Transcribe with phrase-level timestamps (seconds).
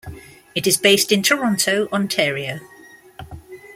[0.55, 2.59] It is based in Toronto, Ontario.